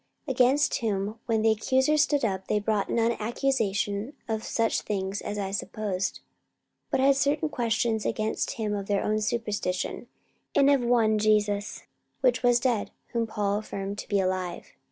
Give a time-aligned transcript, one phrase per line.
[0.27, 5.21] 44:025:018 Against whom when the accusers stood up, they brought none accusation of such things
[5.21, 6.21] as I supposed:
[6.91, 10.07] 44:025:019 But had certain questions against him of their own superstition,
[10.55, 11.83] and of one Jesus,
[12.21, 14.73] which was dead, whom Paul affirmed to be alive.